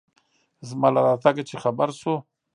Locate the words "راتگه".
1.07-1.43